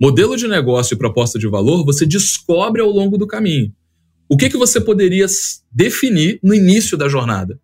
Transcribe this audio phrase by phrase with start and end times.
[0.00, 3.72] Modelo de negócio e proposta de valor você descobre ao longo do caminho.
[4.28, 5.26] O que, que você poderia
[5.72, 7.58] definir no início da jornada?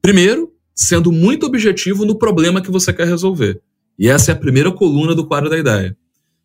[0.00, 3.60] Primeiro, sendo muito objetivo no problema que você quer resolver.
[3.98, 5.94] E essa é a primeira coluna do quadro da ideia.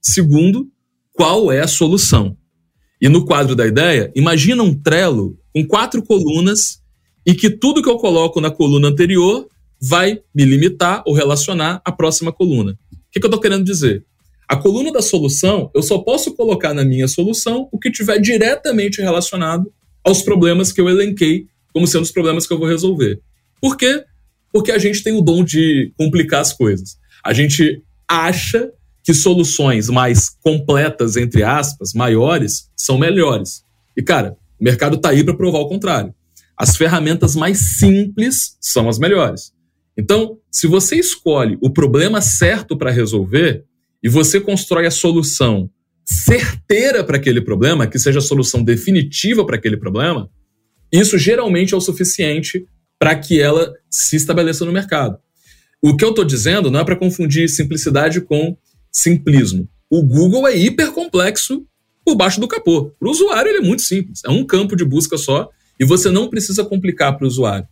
[0.02, 0.68] Segundo,
[1.14, 2.36] qual é a solução?
[3.00, 6.82] E no quadro da ideia, imagina um trelo com quatro colunas
[7.26, 9.48] e que tudo que eu coloco na coluna anterior
[9.80, 12.72] vai me limitar ou relacionar à próxima coluna.
[12.92, 14.06] O que, que eu estou querendo dizer?
[14.48, 19.02] A coluna da solução, eu só posso colocar na minha solução o que tiver diretamente
[19.02, 19.72] relacionado
[20.04, 23.20] aos problemas que eu elenquei como sendo os problemas que eu vou resolver.
[23.60, 24.04] Por quê?
[24.52, 26.98] Porque a gente tem o dom de complicar as coisas.
[27.26, 28.70] A gente acha
[29.04, 33.64] que soluções mais completas, entre aspas, maiores, são melhores.
[33.98, 36.14] E, cara, o mercado está aí para provar o contrário.
[36.56, 39.52] As ferramentas mais simples são as melhores.
[39.98, 43.66] Então, se você escolhe o problema certo para resolver
[44.04, 45.70] e você constrói a solução
[46.04, 50.30] certeira para aquele problema, que seja a solução definitiva para aquele problema,
[50.92, 52.66] isso geralmente é o suficiente
[53.00, 55.18] para que ela se estabeleça no mercado.
[55.82, 58.56] O que eu estou dizendo não é para confundir simplicidade com
[58.92, 59.68] simplismo.
[59.90, 61.66] O Google é hiper complexo
[62.06, 62.92] por baixo do capô.
[63.00, 64.22] Para o usuário, ele é muito simples.
[64.26, 67.68] É um campo de busca só e você não precisa complicar para o usuário.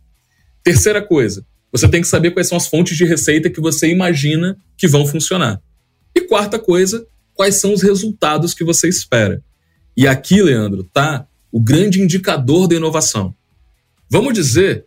[0.63, 4.57] Terceira coisa, você tem que saber quais são as fontes de receita que você imagina
[4.77, 5.61] que vão funcionar.
[6.15, 9.41] E quarta coisa, quais são os resultados que você espera.
[9.95, 13.33] E aqui, Leandro, tá o grande indicador da inovação.
[14.09, 14.85] Vamos dizer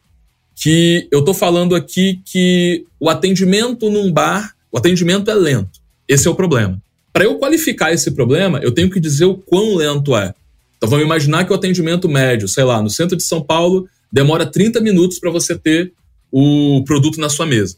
[0.55, 5.81] que eu estou falando aqui que o atendimento num bar, o atendimento é lento.
[6.09, 6.81] Esse é o problema.
[7.13, 10.35] Para eu qualificar esse problema, eu tenho que dizer o quão lento é.
[10.77, 14.47] Então vamos imaginar que o atendimento médio, sei lá, no centro de São Paulo, demora
[14.47, 15.93] 30 minutos para você ter
[16.31, 17.77] o produto na sua mesa.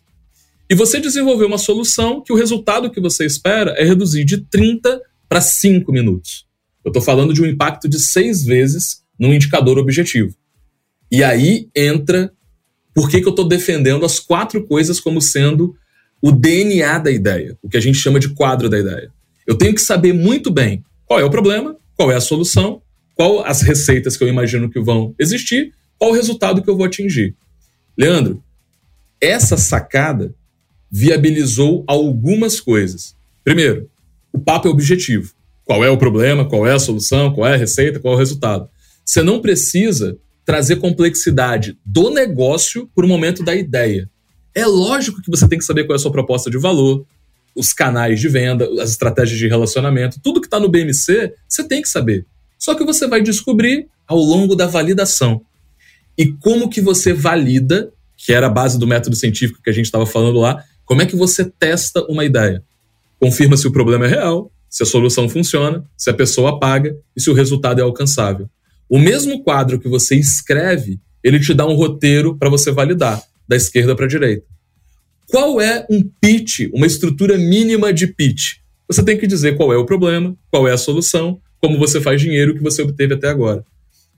[0.68, 5.00] E você desenvolveu uma solução que o resultado que você espera é reduzir de 30
[5.28, 6.46] para 5 minutos.
[6.84, 10.34] Eu estou falando de um impacto de seis vezes num indicador objetivo.
[11.10, 12.32] E aí entra
[12.94, 15.76] por que, que eu estou defendendo as quatro coisas como sendo
[16.20, 19.12] o DNA da ideia, o que a gente chama de quadro da ideia.
[19.46, 22.82] Eu tenho que saber muito bem qual é o problema, qual é a solução,
[23.14, 26.86] qual as receitas que eu imagino que vão existir, qual o resultado que eu vou
[26.86, 27.34] atingir.
[27.96, 28.42] Leandro,
[29.20, 30.34] essa sacada
[30.90, 33.14] viabilizou algumas coisas.
[33.44, 33.88] Primeiro,
[34.32, 35.32] o papo é objetivo.
[35.64, 38.18] Qual é o problema, qual é a solução, qual é a receita, qual é o
[38.18, 38.68] resultado.
[39.04, 44.08] Você não precisa trazer complexidade do negócio para o momento da ideia.
[44.54, 47.04] É lógico que você tem que saber qual é a sua proposta de valor,
[47.54, 51.82] os canais de venda, as estratégias de relacionamento, tudo que está no BMC, você tem
[51.82, 52.26] que saber.
[52.58, 55.42] Só que você vai descobrir ao longo da validação.
[56.16, 59.86] E como que você valida, que era a base do método científico que a gente
[59.86, 62.62] estava falando lá, como é que você testa uma ideia?
[63.20, 67.20] Confirma se o problema é real, se a solução funciona, se a pessoa paga e
[67.20, 68.48] se o resultado é alcançável.
[68.88, 73.56] O mesmo quadro que você escreve, ele te dá um roteiro para você validar, da
[73.56, 74.46] esquerda para a direita.
[75.28, 78.58] Qual é um pitch, uma estrutura mínima de pitch?
[78.86, 82.20] Você tem que dizer qual é o problema, qual é a solução, como você faz
[82.20, 83.64] dinheiro que você obteve até agora.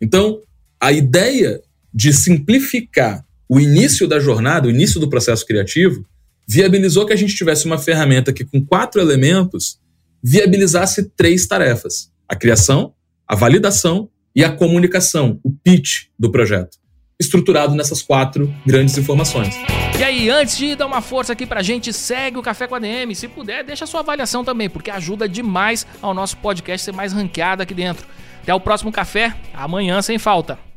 [0.02, 0.42] Então,
[0.78, 1.62] a ideia
[1.94, 6.04] de simplificar o início da jornada, o início do processo criativo,
[6.48, 9.78] viabilizou que a gente tivesse uma ferramenta que, com quatro elementos,
[10.22, 12.94] viabilizasse três tarefas: a criação,
[13.26, 16.78] a validação e a comunicação, o pitch do projeto,
[17.20, 19.54] estruturado nessas quatro grandes informações.
[19.98, 22.78] E aí, antes de dar uma força aqui pra gente, segue o Café com a
[22.78, 23.14] DM.
[23.14, 27.62] Se puder, deixa sua avaliação também, porque ajuda demais ao nosso podcast ser mais ranqueado
[27.62, 28.06] aqui dentro.
[28.42, 30.67] Até o próximo café, amanhã sem falta.